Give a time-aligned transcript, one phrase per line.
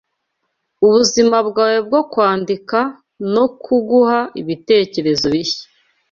[0.85, 2.79] ubuzima bwawe bwo kwandika
[3.33, 5.65] no kuguha ibitekerezo bishya